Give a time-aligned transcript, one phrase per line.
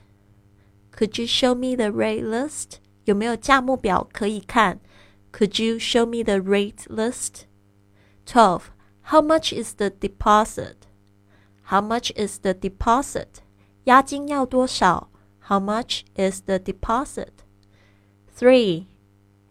[0.96, 2.78] Could you show me the rate list?
[3.04, 4.80] 有没有价目表可以看
[5.34, 7.46] ？could you show me the rate list?
[8.26, 8.72] 12.
[9.04, 10.88] How much is the deposit?
[11.63, 13.41] How much is the deposit?
[13.86, 15.09] 押金要多少?
[15.40, 17.44] How much is the deposit?
[18.36, 18.88] 3.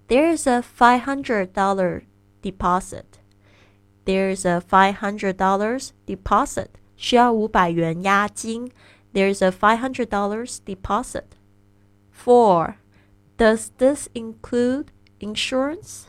[0.09, 2.03] There's a $500
[2.43, 3.19] deposit.
[4.05, 6.69] There's a $500 deposit.
[6.97, 8.71] 需要五百元押金.
[9.13, 11.37] There's a $500 deposit.
[12.11, 12.77] 4.
[13.37, 14.91] Does this include
[15.23, 16.07] insurance?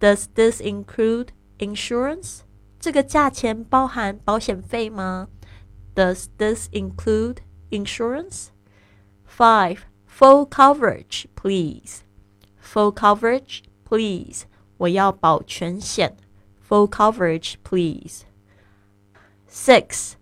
[0.00, 2.40] Does this include insurance?
[2.78, 5.28] 这个价钱包含保险费吗？
[5.94, 7.38] Does this include
[7.70, 8.48] insurance?
[9.26, 12.02] Five, full coverage, please.
[12.60, 14.42] Full coverage, please.
[14.78, 16.16] 我要保全险。
[16.68, 18.24] Full coverage, please.
[19.48, 20.12] Six,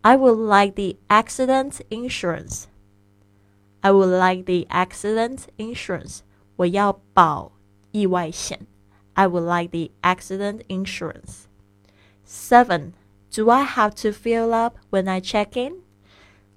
[0.00, 2.64] I would like the accident insurance.
[3.82, 6.22] I would like the accident insurance.
[6.56, 7.52] 我要保
[7.90, 8.66] 意外险。
[9.14, 11.44] I would like the accident insurance.
[12.24, 12.92] Seven.
[13.30, 15.82] Do I have to fill up when I check in?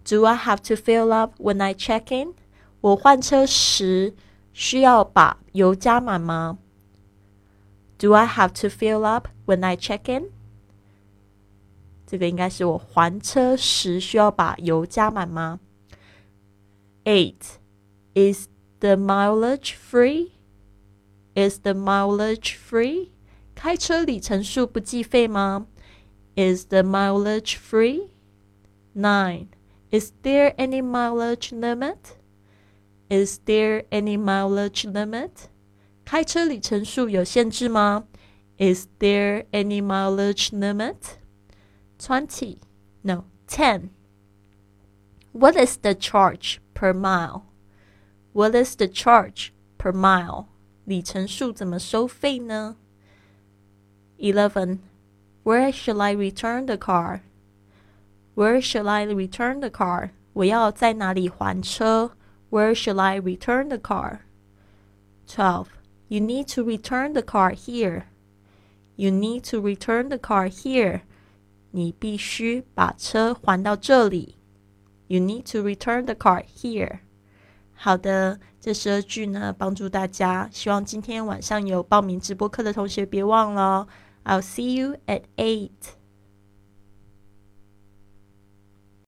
[0.03, 2.33] Do I have to fill up when I check in?
[2.81, 4.13] 我换车时
[4.53, 6.59] 需要把油加满吗？
[7.97, 10.31] Do I have to fill up when I check in?
[12.05, 15.59] 这个应该是我还车时需要把油加满吗？
[17.05, 17.58] Eight.
[18.13, 18.47] Is
[18.80, 20.33] the mileage free?
[21.35, 23.11] Is the mileage free?
[23.55, 25.67] 开车里程数不计费吗？
[26.35, 28.11] Is the mileage free?
[28.94, 29.47] Nine.
[29.91, 32.17] Is there any mileage limit?
[33.09, 35.49] Is there any mileage limit?
[36.03, 38.05] 开车里程数有限制吗？
[38.58, 41.17] Is there any mileage limit?
[41.98, 42.59] Twenty.
[43.02, 43.89] No, ten.
[45.31, 47.43] What is the charge per mile?
[48.33, 50.45] What is the charge per mile?
[50.86, 52.76] 里程数怎么收费呢？
[54.17, 54.80] Eleven.
[55.43, 57.21] Where shall I return the car?
[58.36, 60.11] Where shall I return the car?
[60.33, 62.11] 我要在哪里还车？
[62.49, 64.20] Where shall I return the car?
[65.27, 65.67] Twelve.
[66.08, 68.03] You need to return the car here.
[68.95, 71.02] You need to return the car here.
[71.71, 74.36] 你必须把车还到这里。
[75.08, 76.99] You need to return the car here.
[77.83, 80.46] 好的，这十二句呢，帮助大家。
[80.52, 83.86] 希望今天晚上有报名直播课的同学别忘了。
[84.23, 85.70] I'll see you at eight.